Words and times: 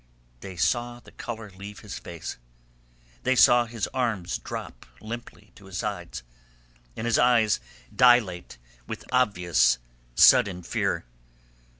They 0.39 0.55
saw 0.57 0.99
the 0.99 1.11
colour 1.11 1.51
leave 1.51 1.81
his 1.81 1.99
face. 1.99 2.37
They 3.21 3.35
saw 3.35 3.65
his 3.65 3.85
arms 3.93 4.39
drop 4.39 4.87
limply 4.99 5.51
to 5.53 5.65
his 5.65 5.77
sides, 5.77 6.23
and 6.97 7.05
his 7.05 7.19
eyes 7.19 7.59
dilate 7.95 8.57
with 8.87 9.05
obvious 9.11 9.77
sudden 10.15 10.63
fear. 10.63 11.05